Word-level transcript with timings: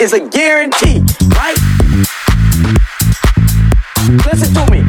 is 0.00 0.14
a 0.14 0.20
guarantee, 0.20 1.04
right? 1.36 1.56
Listen 4.24 4.54
to 4.54 4.64
me. 4.72 4.80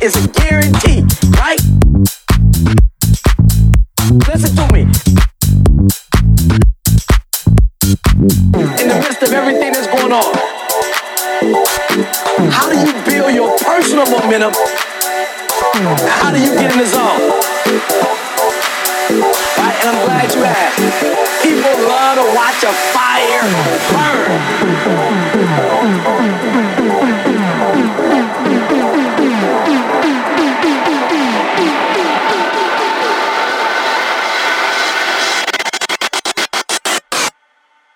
It's 0.00 0.16
a 0.16 0.26
guarantee, 0.28 1.06
right? 1.38 1.60
Listen 4.26 4.56
to 4.56 4.68
me. 4.72 4.80
In 8.82 8.88
the 8.88 8.98
midst 9.00 9.22
of 9.22 9.32
everything 9.32 9.72
that's 9.72 9.86
going 9.86 10.12
on, 10.12 10.34
how 12.50 12.68
do 12.68 12.76
you 12.80 12.92
build 13.04 13.32
your 13.32 13.56
personal 13.58 14.10
momentum? 14.10 14.52
How 16.18 16.32
do 16.32 16.40
you 16.40 16.52
get 16.58 16.73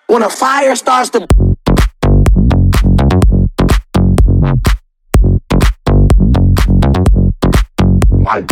When 0.09 0.23
a 0.23 0.29
fire 0.29 0.75
starts 0.75 1.11
to. 1.11 1.27
Right. 8.09 8.51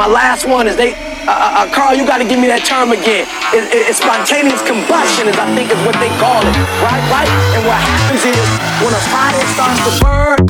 My 0.00 0.06
last 0.06 0.48
one 0.48 0.66
is 0.66 0.76
they. 0.76 0.94
Uh, 0.94 1.28
uh, 1.28 1.68
uh, 1.68 1.74
Carl, 1.74 1.94
you 1.94 2.06
got 2.06 2.24
to 2.24 2.24
give 2.24 2.40
me 2.40 2.48
that 2.48 2.64
term 2.64 2.88
again. 2.88 3.28
It, 3.52 3.68
it, 3.68 3.84
it's 3.84 4.00
spontaneous 4.00 4.64
combustion, 4.64 5.28
is 5.28 5.36
I 5.36 5.44
think 5.52 5.68
is 5.68 5.76
what 5.84 5.92
they 6.00 6.08
call 6.16 6.40
it. 6.40 6.56
Right, 6.80 7.04
right. 7.12 7.28
And 7.52 7.68
what 7.68 7.76
happens 7.76 8.24
is 8.24 8.46
when 8.80 8.96
a 8.96 9.02
fire 9.12 9.44
starts 9.52 9.76
to 9.84 9.92
burn, 10.00 10.49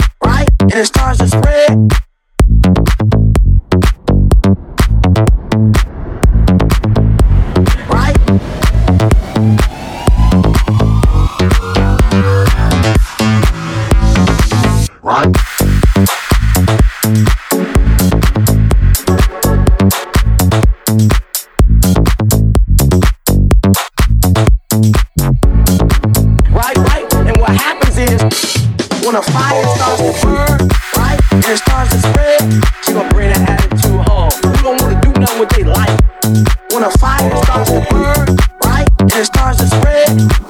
right, 39.20 39.26
stars 39.26 39.56
to 39.58 39.66
spread, 39.66 40.49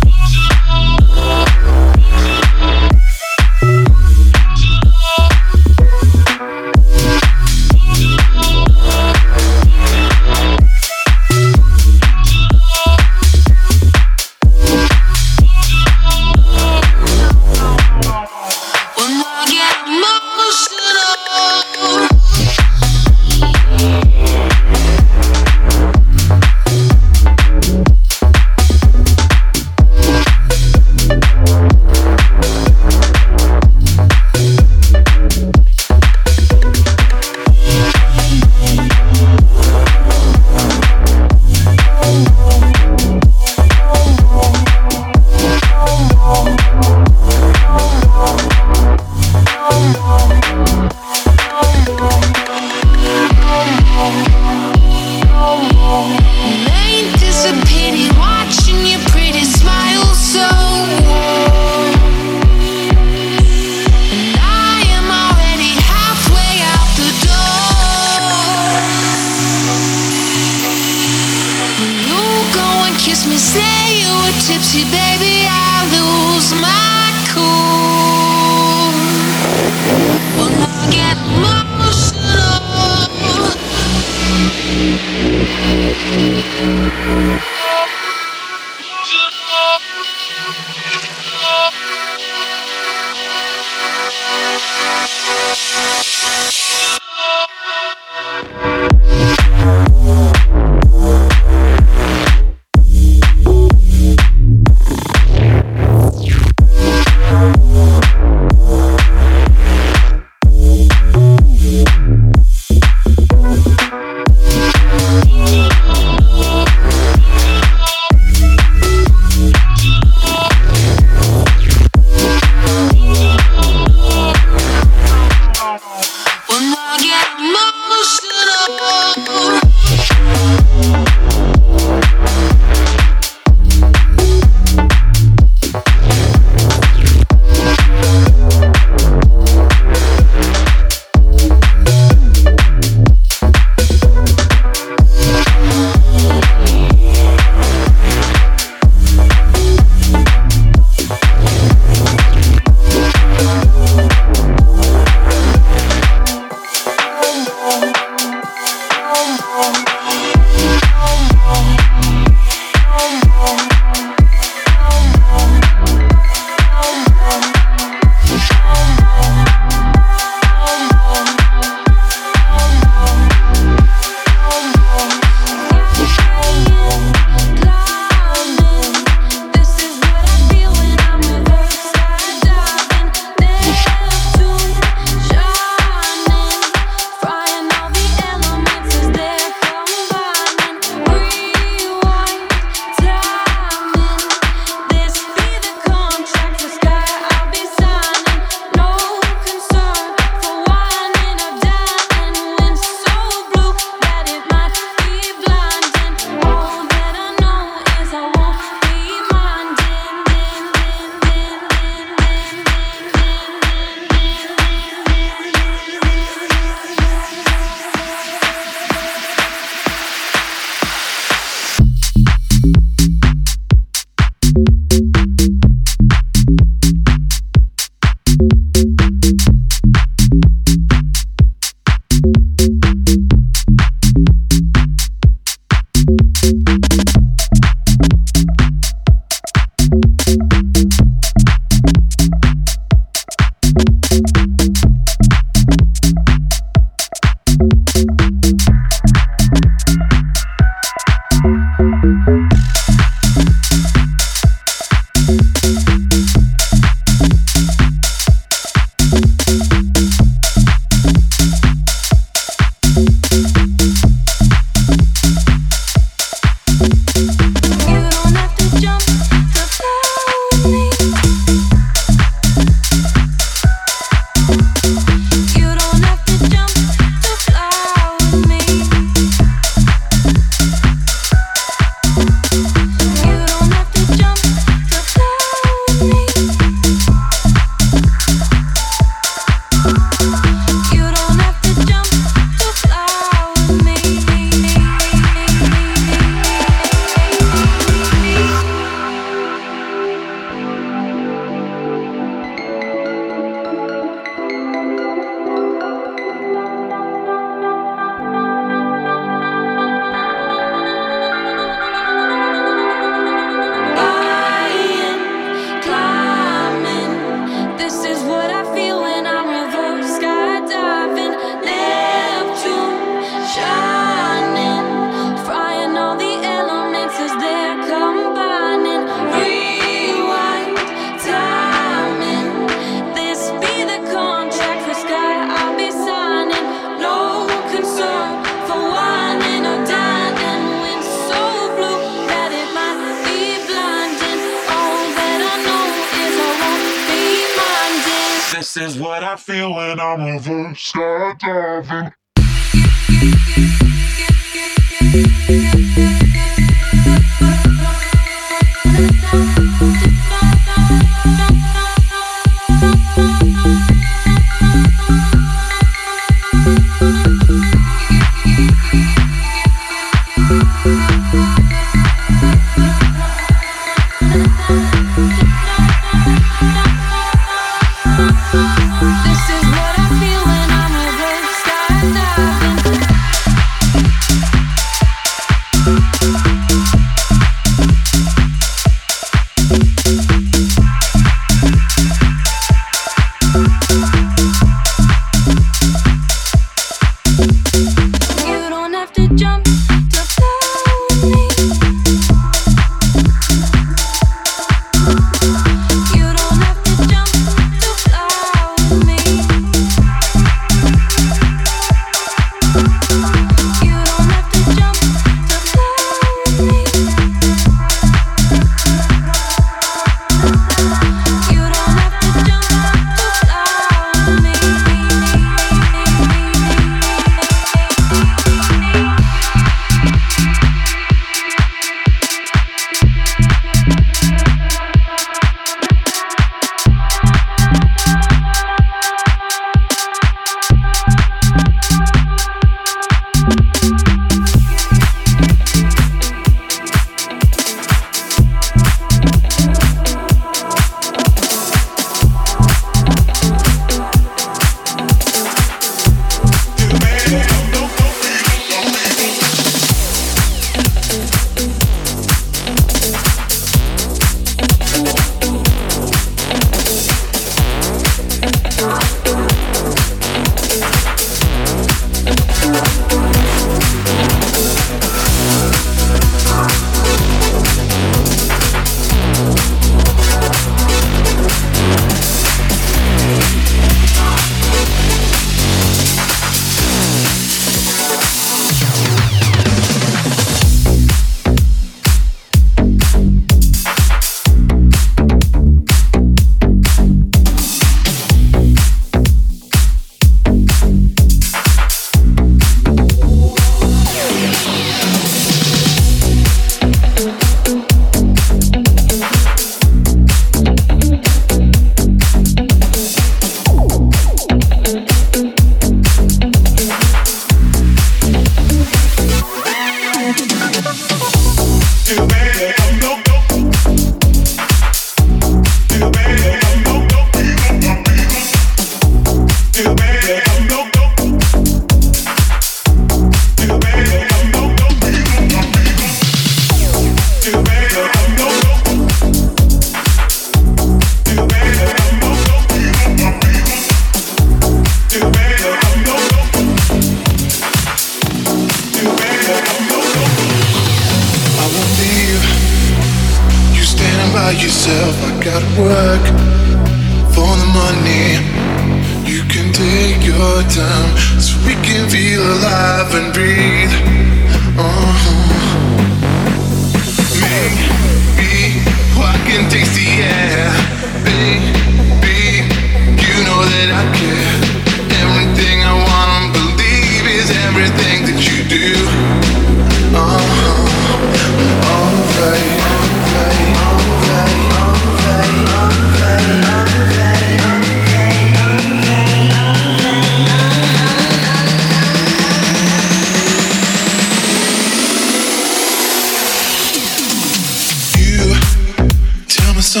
I 599.96 600.00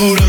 let 0.00 0.20
you 0.22 0.27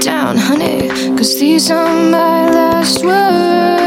down, 0.08 0.38
honey, 0.38 0.88
cause 1.18 1.38
these 1.38 1.70
are 1.70 1.86
my 1.86 2.50
last 2.50 3.04
words. 3.04 3.87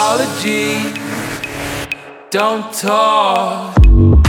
apology. 0.00 0.94
Don't 2.30 2.72
talk. 2.72 4.19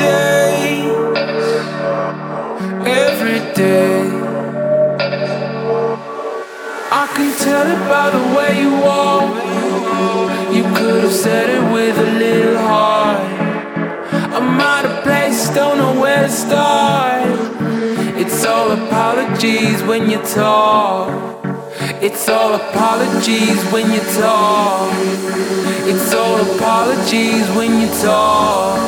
Change 0.00 0.86
every 2.86 3.40
day. 3.54 4.02
I 7.02 7.04
can 7.14 7.30
tell 7.46 7.66
it 7.74 7.82
by 7.94 8.06
the 8.16 8.24
way 8.36 8.50
you 8.62 8.72
walk. 8.88 9.30
You 10.56 10.64
could 10.76 11.02
have 11.04 11.12
said 11.12 11.48
it 11.56 11.64
with 11.72 11.96
a 11.98 12.10
little 12.24 12.58
heart. 12.58 13.20
I'm 14.36 14.60
out 14.60 14.84
of 14.84 15.02
place, 15.04 15.48
don't 15.54 15.78
know 15.78 16.00
where 16.00 16.22
to 16.22 16.32
start. 16.32 17.28
It's 18.22 18.44
all 18.44 18.70
apologies 18.72 19.82
when 19.82 20.10
you 20.10 20.18
talk. 20.22 21.08
It's 22.02 22.28
all 22.28 22.54
apologies 22.54 23.60
when 23.72 23.90
you 23.92 23.99
talk. 24.18 24.92
It's 25.86 26.14
all 26.14 26.40
apologies 26.56 27.48
when 27.56 27.80
you 27.80 27.88
talk. 28.02 28.78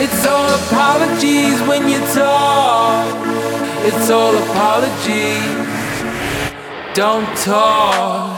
It's 0.00 0.26
all 0.26 0.48
apologies 0.62 1.60
when 1.62 1.88
you 1.88 1.98
talk. 2.14 3.14
It's 3.84 4.10
all 4.10 4.36
apologies. 4.36 5.66
Don't 6.94 7.26
talk. 7.38 8.37